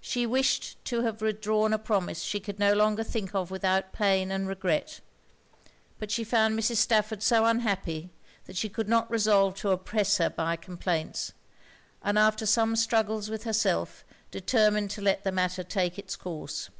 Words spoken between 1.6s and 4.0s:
a promise she could no longer think of without